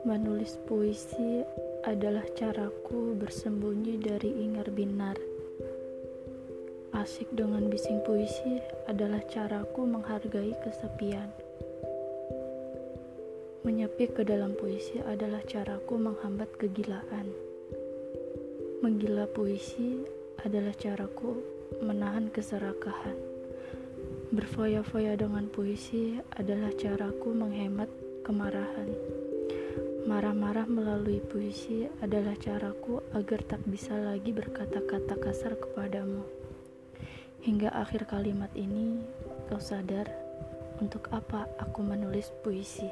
[0.00, 1.44] Menulis puisi
[1.84, 5.12] adalah caraku bersembunyi dari ingar binar.
[6.96, 11.28] Asik dengan bising puisi adalah caraku menghargai kesepian.
[13.60, 17.28] Menyepi ke dalam puisi adalah caraku menghambat kegilaan.
[18.80, 20.00] Menggila puisi
[20.40, 21.44] adalah caraku
[21.84, 23.20] menahan keserakahan.
[24.32, 27.92] Berfoya-foya dengan puisi adalah caraku menghemat
[28.24, 29.19] kemarahan.
[30.08, 36.24] Marah-marah melalui puisi adalah caraku agar tak bisa lagi berkata-kata kasar kepadamu.
[37.44, 39.04] Hingga akhir kalimat ini,
[39.52, 40.08] kau sadar
[40.80, 42.88] untuk apa aku menulis puisi.